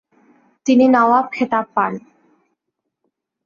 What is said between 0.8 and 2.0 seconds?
নওয়াব খেতাব পান।